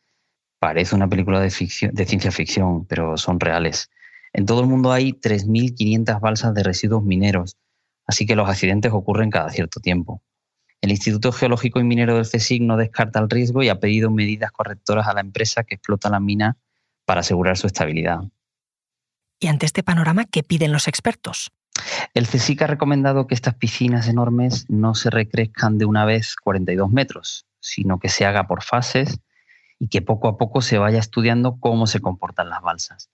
parece 0.60 0.96
una 0.96 1.08
película 1.10 1.40
de, 1.42 1.50
ficción, 1.50 1.94
de 1.94 2.06
ciencia 2.06 2.32
ficción, 2.32 2.86
pero 2.86 3.18
son 3.18 3.40
reales. 3.40 3.90
En 4.32 4.46
todo 4.46 4.62
el 4.62 4.68
mundo 4.68 4.92
hay 4.92 5.12
3.500 5.12 6.20
balsas 6.22 6.54
de 6.54 6.64
residuos 6.64 7.04
mineros, 7.04 7.58
así 8.06 8.26
que 8.26 8.36
los 8.36 8.50
accidentes 8.50 8.92
ocurren 8.94 9.30
cada 9.30 9.50
cierto 9.50 9.80
tiempo. 9.82 10.24
El 10.82 10.92
Instituto 10.92 11.32
Geológico 11.32 11.80
y 11.80 11.84
Minero 11.84 12.16
del 12.16 12.26
CSIC 12.26 12.62
no 12.62 12.78
descarta 12.78 13.20
el 13.20 13.30
riesgo 13.30 13.64
y 13.64 13.70
ha 13.70 13.80
pedido 13.80 14.12
medidas 14.12 14.52
correctoras 14.52 15.08
a 15.08 15.14
la 15.14 15.22
empresa 15.22 15.64
que 15.64 15.76
explota 15.76 16.10
la 16.10 16.20
mina 16.20 16.58
para 17.06 17.22
asegurar 17.22 17.58
su 17.58 17.68
estabilidad. 17.68 18.22
¿Y 19.40 19.48
ante 19.48 19.66
este 19.66 19.84
panorama 19.84 20.26
qué 20.26 20.44
piden 20.44 20.72
los 20.72 20.88
expertos? 20.88 21.52
El 22.14 22.28
CSIC 22.28 22.64
ha 22.64 22.68
recomendado 22.68 23.28
que 23.28 23.36
estas 23.36 23.56
piscinas 23.56 24.08
enormes 24.08 24.66
no 24.70 24.96
se 24.96 25.10
recrezcan 25.10 25.78
de 25.78 25.86
una 25.86 26.06
vez 26.06 26.36
42 26.36 26.92
metros, 26.92 27.46
sino 27.60 28.00
que 28.00 28.10
se 28.10 28.26
haga 28.26 28.48
por 28.48 28.64
fases 28.64 29.20
y 29.80 29.90
que 29.90 30.02
poco 30.02 30.28
a 30.28 30.38
poco 30.38 30.62
se 30.62 30.78
vaya 30.78 31.00
estudiando 31.00 31.58
cómo 31.60 31.88
se 31.88 32.00
comportan 32.00 32.50
las 32.50 32.62
balsas. 32.62 33.10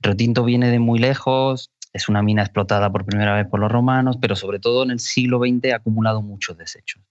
Río 0.00 0.44
viene 0.44 0.70
de 0.70 0.78
muy 0.78 0.98
lejos, 0.98 1.70
es 1.92 2.08
una 2.08 2.22
mina 2.22 2.42
explotada 2.42 2.90
por 2.90 3.04
primera 3.04 3.34
vez 3.34 3.46
por 3.46 3.60
los 3.60 3.70
romanos, 3.70 4.18
pero 4.20 4.36
sobre 4.36 4.58
todo 4.58 4.82
en 4.82 4.90
el 4.90 5.00
siglo 5.00 5.40
XX 5.40 5.72
ha 5.72 5.76
acumulado 5.76 6.22
muchos 6.22 6.56
desechos. 6.56 7.02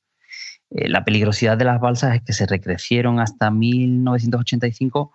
Eh, 0.71 0.89
la 0.89 1.05
peligrosidad 1.05 1.57
de 1.57 1.65
las 1.65 1.79
balsas 1.79 2.15
es 2.15 2.21
que 2.23 2.33
se 2.33 2.45
recrecieron 2.45 3.19
hasta 3.19 3.51
1985 3.51 5.11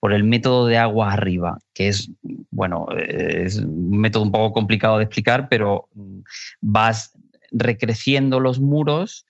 por 0.00 0.12
el 0.12 0.24
método 0.24 0.66
de 0.66 0.78
agua 0.78 1.12
arriba, 1.12 1.58
que 1.74 1.88
es, 1.88 2.10
bueno, 2.50 2.88
es 2.96 3.58
un 3.58 3.98
método 3.98 4.24
un 4.24 4.32
poco 4.32 4.52
complicado 4.52 4.98
de 4.98 5.04
explicar, 5.04 5.48
pero 5.48 5.88
vas 6.60 7.16
recreciendo 7.52 8.40
los 8.40 8.58
muros 8.58 9.26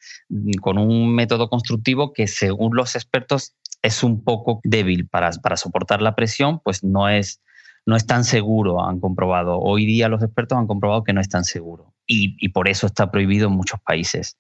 con 0.61 0.79
un 0.79 1.15
método 1.15 1.51
constructivo 1.51 2.13
que 2.13 2.27
según 2.27 2.75
los 2.75 2.95
expertos 2.95 3.55
es 3.83 4.03
un 4.03 4.23
poco 4.23 4.61
débil 4.65 5.07
para, 5.09 5.31
para 5.33 5.57
soportar 5.57 6.01
la 6.01 6.15
presión, 6.15 6.61
pues 6.61 6.83
no 6.85 7.09
es, 7.09 7.43
no 7.87 7.97
es 7.97 8.07
tan 8.07 8.25
seguro, 8.25 8.85
han 8.85 9.01
comprobado. 9.01 9.59
Hoy 9.59 9.87
día 9.87 10.09
los 10.09 10.23
expertos 10.23 10.59
han 10.59 10.67
comprobado 10.67 11.05
que 11.05 11.13
no 11.13 11.21
es 11.21 11.29
tan 11.29 11.45
seguro 11.45 11.95
y, 12.07 12.37
y 12.39 12.51
por 12.51 12.69
eso 12.69 12.87
está 12.87 13.11
prohibido 13.11 13.49
en 13.49 13.55
muchos 13.55 13.81
países. 13.81 14.37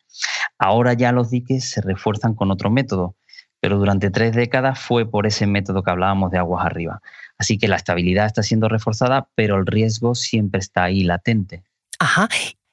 Ahora 0.58 0.92
ya 0.94 1.12
los 1.12 1.30
diques 1.30 1.68
se 1.68 1.80
refuerzan 1.80 2.34
con 2.34 2.50
otro 2.50 2.70
método, 2.70 3.16
pero 3.60 3.78
durante 3.78 4.10
tres 4.10 4.34
décadas 4.34 4.78
fue 4.78 5.08
por 5.08 5.26
ese 5.26 5.46
método 5.46 5.82
que 5.82 5.90
hablábamos 5.90 6.30
de 6.30 6.38
aguas 6.38 6.66
arriba. 6.66 7.00
Así 7.38 7.58
que 7.58 7.68
la 7.68 7.76
estabilidad 7.76 8.26
está 8.26 8.42
siendo 8.42 8.68
reforzada, 8.68 9.28
pero 9.34 9.56
el 9.56 9.66
riesgo 9.66 10.14
siempre 10.14 10.60
está 10.60 10.84
ahí 10.84 11.02
latente. 11.02 11.62
Ajá. 11.98 12.28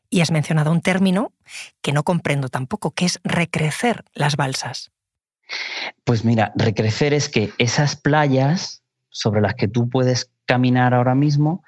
Y 0.09 0.21
has 0.21 0.31
mencionado 0.31 0.71
un 0.71 0.81
término 0.81 1.33
que 1.81 1.93
no 1.93 2.03
comprendo 2.03 2.49
tampoco, 2.49 2.91
que 2.91 3.05
es 3.05 3.19
recrecer 3.23 4.05
las 4.13 4.35
balsas. 4.35 4.91
Pues 6.03 6.25
mira, 6.25 6.51
recrecer 6.55 7.13
es 7.13 7.29
que 7.29 7.51
esas 7.57 7.95
playas 7.95 8.83
sobre 9.09 9.41
las 9.41 9.55
que 9.55 9.67
tú 9.67 9.89
puedes 9.89 10.31
caminar 10.49 10.95
ahora 10.95 11.13
mismo, 11.13 11.63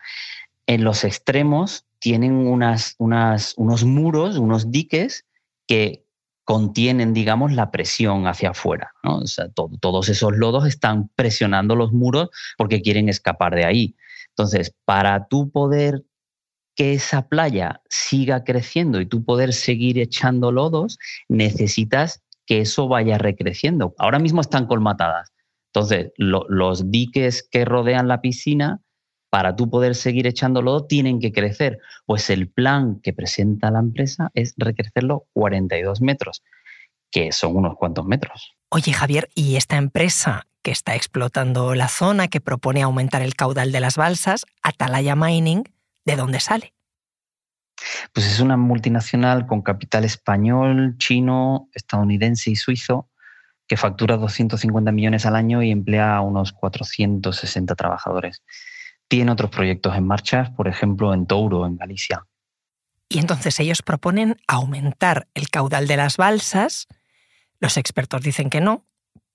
en 0.65 0.83
los 0.83 1.03
extremos 1.03 1.85
tienen 1.99 2.47
unas, 2.47 2.95
unas, 2.97 3.53
unos 3.57 3.85
muros, 3.85 4.39
unos 4.39 4.71
diques 4.71 5.27
que 5.67 6.03
contienen, 6.45 7.13
digamos, 7.13 7.51
la 7.51 7.69
presión 7.69 8.25
hacia 8.25 8.49
afuera. 8.49 8.91
todos 9.79 10.09
esos 10.09 10.35
lodos 10.35 10.65
están 10.65 11.09
presionando 11.15 11.75
los 11.75 11.93
muros 11.93 12.29
porque 12.57 12.81
quieren 12.81 13.07
escapar 13.07 13.53
de 13.53 13.65
ahí. 13.65 13.95
Entonces, 14.29 14.73
para 14.83 15.27
tú 15.27 15.51
poder 15.51 16.03
que 16.75 16.93
esa 16.93 17.27
playa 17.27 17.83
siga 17.87 18.43
creciendo 18.43 18.99
y 18.99 19.05
tú 19.05 19.23
poder 19.23 19.53
seguir 19.53 19.99
echando 19.99 20.51
lodos, 20.51 20.97
necesitas 21.29 22.23
que 22.47 22.61
eso 22.61 22.87
vaya 22.87 23.19
recreciendo. 23.19 23.93
Ahora 23.99 24.17
mismo 24.17 24.41
están 24.41 24.65
colmatadas. 24.65 25.31
Entonces, 25.73 26.11
los 26.17 26.91
diques 26.91 27.47
que 27.49 27.63
rodean 27.63 28.09
la 28.09 28.19
piscina 28.19 28.81
para 29.29 29.55
tú 29.55 29.69
poder 29.69 29.95
seguir 29.95 30.27
echando 30.27 30.61
lodo 30.61 30.85
tienen 30.85 31.21
que 31.21 31.31
crecer. 31.31 31.79
Pues 32.05 32.29
el 32.29 32.49
plan 32.49 32.99
que 33.01 33.13
presenta 33.13 33.71
la 33.71 33.79
empresa 33.79 34.29
es 34.33 34.53
recrecerlo 34.57 35.27
42 35.31 36.01
metros, 36.01 36.43
que 37.09 37.31
son 37.31 37.55
unos 37.55 37.77
cuantos 37.77 38.05
metros. 38.05 38.51
Oye 38.69 38.91
Javier, 38.91 39.29
¿y 39.33 39.55
esta 39.55 39.77
empresa 39.77 40.47
que 40.61 40.71
está 40.71 40.95
explotando 40.95 41.73
la 41.73 41.87
zona, 41.87 42.27
que 42.27 42.41
propone 42.41 42.81
aumentar 42.81 43.21
el 43.21 43.35
caudal 43.35 43.71
de 43.71 43.79
las 43.79 43.95
balsas, 43.95 44.45
Atalaya 44.61 45.15
Mining, 45.15 45.63
¿de 46.05 46.15
dónde 46.17 46.41
sale? 46.41 46.73
Pues 48.13 48.27
es 48.27 48.41
una 48.41 48.57
multinacional 48.57 49.47
con 49.47 49.61
capital 49.61 50.03
español, 50.03 50.95
chino, 50.97 51.69
estadounidense 51.73 52.51
y 52.51 52.55
suizo 52.57 53.07
que 53.71 53.77
factura 53.77 54.17
250 54.17 54.91
millones 54.91 55.25
al 55.25 55.33
año 55.33 55.63
y 55.63 55.71
emplea 55.71 56.17
a 56.17 56.19
unos 56.19 56.51
460 56.51 57.73
trabajadores 57.75 58.43
tiene 59.07 59.31
otros 59.31 59.49
proyectos 59.49 59.95
en 59.95 60.05
marcha, 60.05 60.51
por 60.57 60.67
ejemplo, 60.67 61.13
en 61.13 61.25
Touro, 61.25 61.65
en 61.65 61.77
Galicia. 61.77 62.25
Y 63.07 63.19
entonces 63.19 63.57
ellos 63.61 63.81
proponen 63.81 64.35
aumentar 64.45 65.29
el 65.35 65.49
caudal 65.49 65.87
de 65.87 65.95
las 65.95 66.17
balsas. 66.17 66.89
Los 67.61 67.77
expertos 67.77 68.23
dicen 68.23 68.49
que 68.49 68.59
no, 68.59 68.85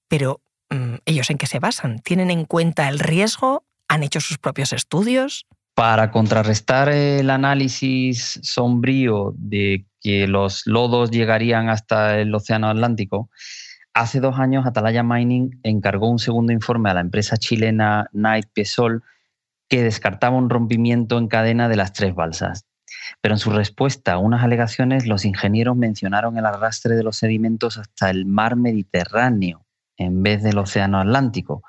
pero 0.07 0.43
mm, 0.69 0.97
¿ellos 1.07 1.31
en 1.31 1.39
qué 1.39 1.47
se 1.47 1.59
basan? 1.59 2.01
¿Tienen 2.01 2.31
en 2.31 2.45
cuenta 2.45 2.91
el 2.91 2.99
riesgo? 2.99 3.65
¿Han 3.89 4.03
hecho 4.03 4.21
sus 4.21 4.37
propios 4.37 4.75
estudios? 4.75 5.47
Para 5.73 6.11
contrarrestar 6.11 6.91
el 6.91 7.31
análisis 7.31 8.39
sombrío 8.43 9.33
de 9.39 9.87
que 10.03 10.29
los 10.29 10.67
lodos 10.67 11.11
llegarían 11.11 11.71
hasta 11.71 12.21
el 12.21 12.35
Océano 12.35 12.69
Atlántico, 12.69 13.31
hace 13.97 14.21
dos 14.21 14.39
años 14.39 14.67
Atalaya 14.67 15.03
Mining 15.03 15.59
encargó 15.63 16.11
un 16.11 16.19
segundo 16.19 16.53
informe 16.53 16.91
a 16.91 16.95
la 16.95 17.01
empresa 17.01 17.39
chilena 17.39 18.09
Night 18.13 18.47
Pesol 18.53 19.03
que 19.69 19.83
descartaba 19.83 20.37
un 20.37 20.51
rompimiento 20.51 21.17
en 21.17 21.29
cadena 21.29 21.69
de 21.69 21.77
las 21.77 21.95
tres 21.95 22.15
balsas. 22.15 22.67
Pero 23.23 23.35
en 23.35 23.39
su 23.39 23.51
respuesta 23.51 24.13
a 24.13 24.19
unas 24.19 24.45
alegaciones, 24.45 25.07
los 25.07 25.25
ingenieros 25.25 25.77
mencionaron 25.77 26.37
el 26.37 26.45
arrastre 26.45 26.95
de 26.95 27.03
los 27.03 27.17
sedimentos 27.17 27.79
hasta 27.79 28.11
el 28.11 28.27
mar 28.27 28.55
Mediterráneo 28.55 29.65
en 29.97 30.23
vez 30.23 30.43
del 30.43 30.59
Océano 30.59 31.01
Atlántico, 31.01 31.63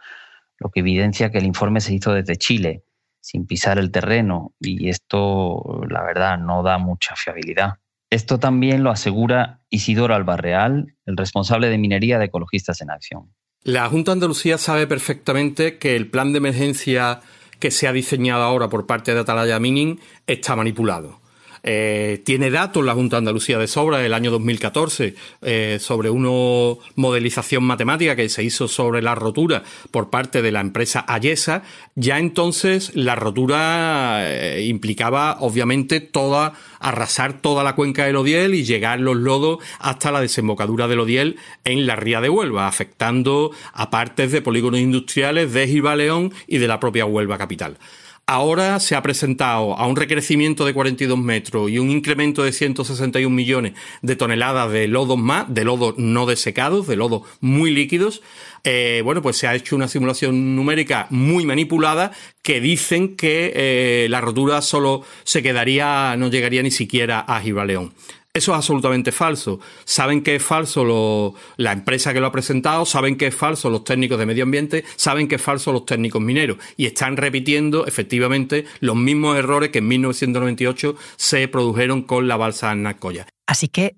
lo 0.60 0.70
que 0.70 0.82
evidencia 0.82 1.32
que 1.32 1.38
el 1.38 1.46
informe 1.46 1.80
se 1.80 1.94
hizo 1.94 2.14
desde 2.14 2.36
Chile, 2.36 2.84
sin 3.22 3.48
pisar 3.48 3.80
el 3.80 3.90
terreno, 3.90 4.54
y 4.60 4.90
esto, 4.90 5.82
la 5.90 6.04
verdad, 6.04 6.38
no 6.38 6.62
da 6.62 6.78
mucha 6.78 7.16
fiabilidad. 7.16 7.76
Esto 8.10 8.40
también 8.40 8.84
lo 8.84 8.92
asegura 8.92 9.62
Isidoro 9.70 10.16
Albarreal, 10.16 10.96
el 11.06 11.18
responsable 11.18 11.68
de 11.68 11.78
minería 11.78 12.20
de 12.20 12.26
Ecologistas 12.26 12.82
en 12.82 12.90
Acción. 12.90 13.34
La 13.64 13.88
Junta 13.90 14.12
de 14.12 14.14
Andalucía 14.14 14.58
sabe 14.58 14.88
perfectamente 14.88 15.78
que 15.78 15.96
el 15.96 16.10
plan 16.10 16.32
de 16.32 16.38
emergencia 16.38 17.20
que 17.60 17.72
se 17.72 17.88
ha 17.88 17.92
diseñado 17.92 18.44
ahora 18.44 18.70
por 18.70 18.88
parte 18.88 19.14
de 19.14 19.20
Atalaya 19.20 19.60
Mining 19.60 20.00
está 20.26 20.56
manipulado. 20.56 21.20
Eh, 21.64 22.22
tiene 22.26 22.52
datos 22.52 22.86
la 22.86 22.94
Junta 22.94 23.16
de 23.16 23.20
Andalucía 23.20 23.58
de 23.58 23.68
sobra 23.68 24.00
del 24.00 24.14
año 24.14 24.32
2014 24.32 25.16
eh, 25.42 25.78
sobre 25.80 26.10
una 26.10 26.28
modelización 26.96 27.64
matemática 27.64 28.16
que 28.16 28.30
se 28.30 28.44
hizo 28.44 28.68
sobre 28.68 29.02
la 29.02 29.16
rotura 29.16 29.64
por 29.92 30.10
parte 30.10 30.42
de 30.42 30.52
la 30.52 30.62
empresa 30.62 31.06
Ayesa. 31.08 31.64
Ya 31.96 32.20
entonces 32.20 32.92
la 32.96 33.16
rotura 33.16 34.20
eh, 34.22 34.66
implicaba 34.68 35.38
obviamente 35.40 36.00
toda 36.00 36.54
arrasar 36.80 37.42
toda 37.42 37.64
la 37.64 37.76
cuenca 37.76 38.06
del 38.06 38.16
Odiel 38.16 38.54
y 38.54 38.64
llegar 38.64 39.00
los 39.00 39.16
lodos 39.16 39.60
hasta 39.80 40.12
la 40.12 40.22
desembocadura 40.22 40.88
del 40.88 41.00
Odiel 41.00 41.38
en 41.64 41.88
la 41.88 41.96
ría 41.96 42.22
de 42.22 42.30
Huelva, 42.30 42.68
afectando 42.68 43.52
a 43.74 43.90
partes 43.90 44.32
de 44.32 44.42
polígonos 44.42 44.80
industriales 44.80 45.54
de 45.54 45.68
Gibaleón 45.68 46.34
y 46.48 46.58
de 46.58 46.68
la 46.68 46.80
propia 46.80 47.06
Huelva 47.06 47.38
capital. 47.38 47.78
Ahora 48.30 48.82
se 48.82 48.94
ha 48.96 49.02
presentado 49.02 49.78
a 49.80 49.88
un 49.88 49.96
recrecimiento 49.96 50.66
de 50.66 50.74
42 50.74 51.18
metros 51.18 51.72
y 51.72 51.80
un 51.80 51.90
incremento 51.90 52.44
de 52.44 52.52
161 52.52 53.34
millones 53.34 53.72
de 54.02 54.18
toneladas 54.18 54.70
de 54.70 54.90
lodos 54.90 55.18
más, 55.18 55.46
de 55.48 55.64
lodos 55.64 55.98
no 55.98 56.26
desecados, 56.26 56.88
de 56.88 56.98
lodos 56.98 57.22
muy 57.40 57.72
líquidos. 57.72 58.22
Eh, 58.66 59.02
bueno, 59.06 59.22
pues 59.22 59.38
se 59.38 59.48
ha 59.48 59.56
hecho 59.56 59.78
una 59.78 59.88
simulación 59.88 60.58
numérica 60.58 61.08
muy 61.10 61.46
manipulada 61.46 62.12
que 62.44 62.60
dicen 62.60 63.16
que 63.16 63.54
eh, 63.56 64.08
la 64.10 64.20
rotura 64.20 64.62
solo 64.62 65.04
se 65.24 65.42
quedaría, 65.42 66.14
no 66.18 66.30
llegaría 66.30 66.62
ni 66.64 66.72
siquiera 66.72 67.22
a 67.22 67.40
Gibaleón. 67.40 67.94
Eso 68.38 68.52
es 68.52 68.58
absolutamente 68.58 69.12
falso. 69.12 69.60
Saben 69.84 70.22
que 70.22 70.36
es 70.36 70.44
falso 70.44 71.34
la 71.56 71.72
empresa 71.72 72.14
que 72.14 72.20
lo 72.20 72.28
ha 72.28 72.32
presentado, 72.32 72.86
saben 72.86 73.18
que 73.18 73.26
es 73.26 73.36
falso 73.36 73.72
los 73.72 73.84
técnicos 73.84 74.20
de 74.20 74.28
medio 74.28 74.44
ambiente, 74.44 74.84
saben 74.96 75.28
que 75.28 75.36
es 75.36 75.42
falso 75.42 75.74
los 75.74 75.88
técnicos 75.88 76.22
mineros 76.22 76.58
y 76.76 76.86
están 76.86 77.18
repitiendo 77.18 77.88
efectivamente 77.88 78.66
los 78.80 78.96
mismos 78.96 79.40
errores 79.40 79.72
que 79.72 79.80
en 79.80 79.88
1998 79.88 80.96
se 81.16 81.48
produjeron 81.48 82.04
con 82.04 82.28
la 82.28 82.38
balsa 82.38 82.76
Nacoya. 82.76 83.26
Así 83.48 83.70
que 83.70 83.96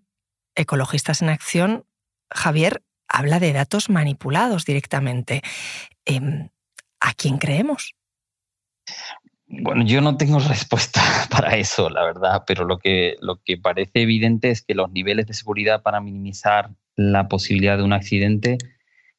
Ecologistas 0.56 1.22
en 1.22 1.28
Acción, 1.28 1.86
Javier, 2.32 2.82
habla 3.10 3.42
de 3.42 3.52
datos 3.52 3.90
manipulados 3.90 4.64
directamente. 4.64 5.42
Em, 6.06 6.48
¿A 7.02 7.14
quién 7.14 7.40
creemos? 7.40 7.94
Bueno, 9.50 9.84
yo 9.84 10.00
no 10.02 10.16
tengo 10.16 10.40
respuesta 10.48 11.02
para 11.30 11.58
eso, 11.58 11.90
la 11.90 12.04
verdad, 12.04 12.44
pero 12.46 12.66
lo 12.66 12.78
que, 12.78 13.18
lo 13.20 13.42
que 13.44 13.58
parece 13.58 14.04
evidente 14.04 14.52
es 14.52 14.62
que 14.62 14.76
los 14.76 14.92
niveles 14.92 15.26
de 15.26 15.34
seguridad 15.34 15.82
para 15.82 16.02
minimizar 16.02 16.70
la 16.96 17.28
posibilidad 17.28 17.78
de 17.78 17.84
un 17.84 17.94
accidente 17.94 18.58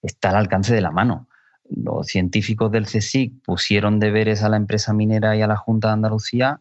está 0.02 0.30
al 0.30 0.36
alcance 0.36 0.74
de 0.74 0.80
la 0.80 0.92
mano. 0.92 1.28
Los 1.68 2.06
científicos 2.06 2.70
del 2.70 2.86
CSIC 2.86 3.42
pusieron 3.42 3.98
deberes 3.98 4.42
a 4.42 4.48
la 4.48 4.56
empresa 4.56 4.92
minera 4.92 5.36
y 5.36 5.42
a 5.42 5.46
la 5.46 5.56
Junta 5.56 5.88
de 5.88 5.94
Andalucía. 5.94 6.60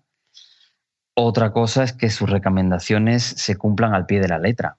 Otra 1.14 1.52
cosa 1.52 1.84
es 1.84 1.94
que 1.94 2.10
sus 2.10 2.30
recomendaciones 2.30 3.24
se 3.24 3.56
cumplan 3.56 3.94
al 3.94 4.06
pie 4.06 4.20
de 4.20 4.28
la 4.28 4.40
letra. 4.40 4.78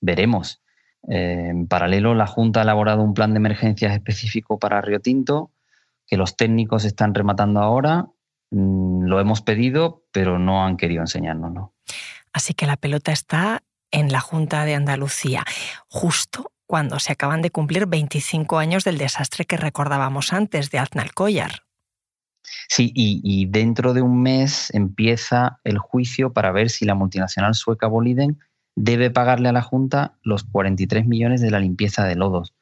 Veremos. 0.00 0.62
Eh, 1.08 1.48
en 1.50 1.66
paralelo, 1.66 2.14
la 2.14 2.26
Junta 2.26 2.60
ha 2.60 2.62
elaborado 2.64 3.02
un 3.02 3.14
plan 3.14 3.32
de 3.32 3.38
emergencias 3.38 3.92
específico 3.92 4.58
para 4.58 4.80
Río 4.80 5.00
Tinto 5.00 5.50
que 6.12 6.18
los 6.18 6.36
técnicos 6.36 6.84
están 6.84 7.14
rematando 7.14 7.60
ahora. 7.60 8.06
Mm, 8.50 9.04
lo 9.04 9.18
hemos 9.18 9.40
pedido, 9.40 10.04
pero 10.12 10.38
no 10.38 10.62
han 10.62 10.76
querido 10.76 11.00
enseñárnoslo. 11.00 11.72
Así 12.34 12.52
que 12.52 12.66
la 12.66 12.76
pelota 12.76 13.12
está 13.12 13.62
en 13.90 14.12
la 14.12 14.20
Junta 14.20 14.66
de 14.66 14.74
Andalucía, 14.74 15.42
justo 15.88 16.52
cuando 16.66 16.98
se 16.98 17.12
acaban 17.12 17.40
de 17.40 17.48
cumplir 17.48 17.86
25 17.86 18.58
años 18.58 18.84
del 18.84 18.98
desastre 18.98 19.46
que 19.46 19.56
recordábamos 19.56 20.34
antes 20.34 20.70
de 20.70 20.80
Aznalcóllar. 20.80 21.62
Sí, 22.68 22.92
y, 22.94 23.22
y, 23.24 23.46
dentro 23.46 23.94
de 23.94 24.02
un 24.02 24.20
mes 24.20 24.68
empieza 24.74 25.60
el 25.64 25.78
juicio 25.78 26.34
para 26.34 26.52
ver 26.52 26.68
si 26.68 26.84
la 26.84 26.94
multinacional 26.94 27.54
sueca 27.54 27.86
Boliden 27.86 28.38
debe 28.76 29.10
pagarle 29.10 29.48
a 29.48 29.52
la 29.52 29.62
Junta 29.62 30.18
los 30.22 30.44
43 30.44 31.06
millones 31.06 31.40
de 31.40 31.50
la 31.50 31.58
limpieza 31.58 32.04
de 32.04 32.16
lodos. 32.16 32.52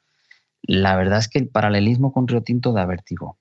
La 0.61 0.95
verdad 0.95 1.19
es 1.19 1.27
que 1.27 1.39
el 1.39 1.49
paralelismo 1.49 2.13
con 2.13 2.29
Río 2.29 2.43
Tinto 2.43 2.71
da 2.71 2.85
vértigo. 2.85 3.40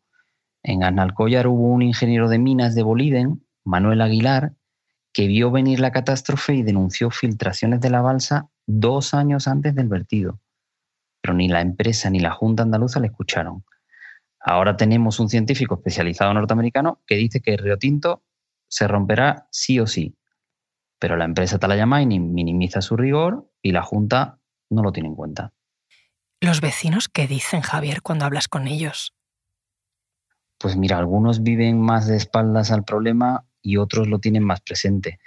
En 0.63 0.85
Analcollar 0.85 1.47
hubo 1.47 1.69
un 1.69 1.83
ingeniero 1.83 2.29
de 2.29 2.39
minas 2.39 2.75
de 2.75 2.83
Boliden, 2.83 3.47
Manuel 3.65 4.01
Aguilar, 4.03 4.55
que 5.13 5.27
vio 5.27 5.51
venir 5.51 5.81
la 5.81 5.93
catástrofe 5.93 6.55
y 6.55 6.63
denunció 6.63 7.11
filtraciones 7.11 7.81
de 7.81 7.91
la 7.91 8.03
balsa 8.03 8.49
dos 8.67 9.15
años 9.15 9.49
antes 9.49 9.75
del 9.75 9.89
vertido. 9.89 10.41
Pero 11.21 11.35
ni 11.35 11.49
la 11.49 11.61
empresa 11.61 12.11
ni 12.11 12.21
la 12.21 12.31
Junta 12.31 12.63
Andaluza 12.63 13.01
le 13.01 13.09
escucharon. 13.09 13.65
Ahora 14.39 14.77
tenemos 14.77 15.21
un 15.21 15.29
científico 15.29 15.75
especializado 15.75 16.33
norteamericano 16.33 17.03
que 17.07 17.17
dice 17.17 17.41
que 17.41 17.55
el 17.55 17.59
Río 17.59 17.79
Tinto 17.79 18.23
se 18.69 18.87
romperá 18.87 19.49
sí 19.51 19.81
o 19.81 19.87
sí. 19.87 20.17
Pero 20.99 21.17
la 21.17 21.25
empresa 21.25 21.59
Talaya 21.59 21.87
Mining 21.87 22.33
minimiza 22.33 22.81
su 22.81 22.97
rigor 22.97 23.51
y 23.63 23.73
la 23.73 23.83
Junta 23.83 24.39
no 24.71 24.83
lo 24.83 24.93
tiene 24.93 25.09
en 25.09 25.15
cuenta. 25.15 25.53
¿Los 26.41 26.61
vecinos 26.61 27.09
qué 27.09 27.27
dicen, 27.27 27.61
Javier, 27.61 28.01
cuando 28.01 28.25
hablas 28.25 28.49
con 28.49 28.67
ellos? 28.67 29.15
Pues 30.61 30.77
mira, 30.77 30.99
algunos 30.99 31.43
viven 31.43 31.81
más 31.81 32.07
de 32.07 32.19
espaldas 32.19 32.71
al 32.71 32.85
problema 32.85 33.47
y 33.63 33.79
otros 33.79 34.09
lo 34.09 34.19
tienen 34.19 34.45
más 34.45 34.61
presente. 34.61 35.19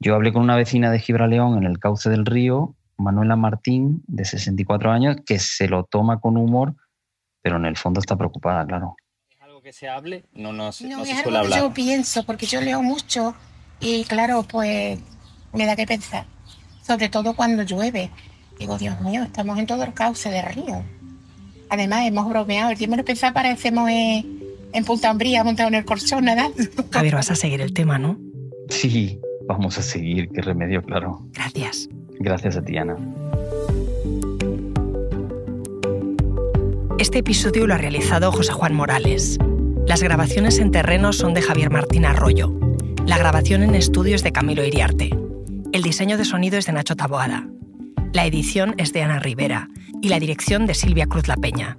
Yo 0.00 0.16
hablé 0.16 0.32
con 0.32 0.42
una 0.42 0.56
vecina 0.56 0.90
de 0.90 0.98
Gibraleón 0.98 1.56
en 1.56 1.62
el 1.62 1.78
cauce 1.78 2.10
del 2.10 2.26
río, 2.26 2.74
Manuela 2.96 3.36
Martín, 3.36 4.02
de 4.08 4.24
64 4.24 4.90
años, 4.90 5.16
que 5.24 5.38
se 5.38 5.68
lo 5.68 5.84
toma 5.84 6.18
con 6.18 6.36
humor, 6.36 6.74
pero 7.42 7.58
en 7.58 7.66
el 7.66 7.76
fondo 7.76 8.00
está 8.00 8.16
preocupada, 8.16 8.66
claro. 8.66 8.96
¿Es 9.30 9.40
algo 9.40 9.62
que 9.62 9.72
se 9.72 9.88
hable? 9.88 10.24
No, 10.32 10.52
no, 10.52 10.64
no, 10.64 10.72
se 10.72 10.88
es 10.88 10.94
suele 10.96 11.20
algo 11.20 11.38
hablar. 11.38 11.50
que 11.50 11.58
yo 11.60 11.72
pienso, 11.72 12.26
porque 12.26 12.46
yo 12.46 12.60
leo 12.60 12.82
mucho 12.82 13.36
y 13.78 14.02
claro, 14.06 14.42
pues 14.42 14.98
me 15.52 15.64
da 15.64 15.76
que 15.76 15.86
pensar. 15.86 16.26
Sobre 16.82 17.08
todo 17.08 17.34
cuando 17.34 17.62
llueve. 17.62 18.10
Digo, 18.58 18.78
Dios 18.78 19.00
mío, 19.00 19.22
estamos 19.22 19.56
en 19.60 19.66
todo 19.68 19.84
el 19.84 19.94
cauce 19.94 20.28
del 20.28 20.44
río. 20.46 20.82
Además, 21.70 22.04
hemos 22.04 22.28
bromeado. 22.28 22.72
El 22.72 22.78
tiempo 22.78 22.96
de 22.96 23.04
pensar 23.04 23.32
parecemos 23.32 23.88
en, 23.88 24.41
en 24.72 24.84
Punta 24.84 25.10
Umbría, 25.10 25.44
montado 25.44 25.68
en 25.68 25.76
el 25.76 25.84
colchón, 25.84 26.24
nada. 26.24 26.50
Javier, 26.90 27.14
vas 27.14 27.30
a 27.30 27.34
seguir 27.34 27.60
el 27.60 27.72
tema, 27.72 27.98
¿no? 27.98 28.18
Sí, 28.68 29.20
vamos 29.46 29.78
a 29.78 29.82
seguir. 29.82 30.28
Qué 30.30 30.42
remedio, 30.42 30.82
claro. 30.82 31.26
Gracias. 31.32 31.88
Gracias 32.18 32.56
a 32.56 32.62
ti, 32.62 32.76
Ana. 32.76 32.96
Este 36.98 37.18
episodio 37.18 37.66
lo 37.66 37.74
ha 37.74 37.78
realizado 37.78 38.30
José 38.30 38.52
Juan 38.52 38.74
Morales. 38.74 39.38
Las 39.86 40.02
grabaciones 40.02 40.58
en 40.58 40.70
terreno 40.70 41.12
son 41.12 41.34
de 41.34 41.42
Javier 41.42 41.70
Martín 41.70 42.04
Arroyo. 42.04 42.52
La 43.06 43.18
grabación 43.18 43.64
en 43.64 43.74
estudio 43.74 44.14
es 44.14 44.22
de 44.22 44.30
Camilo 44.30 44.64
Iriarte. 44.64 45.10
El 45.72 45.82
diseño 45.82 46.16
de 46.16 46.24
sonido 46.24 46.58
es 46.58 46.66
de 46.66 46.72
Nacho 46.72 46.94
Taboada. 46.94 47.48
La 48.12 48.26
edición 48.26 48.74
es 48.78 48.92
de 48.92 49.02
Ana 49.02 49.18
Rivera 49.18 49.68
y 50.00 50.08
la 50.08 50.20
dirección 50.20 50.66
de 50.66 50.74
Silvia 50.74 51.06
Cruz 51.06 51.26
La 51.26 51.36
Peña. 51.36 51.78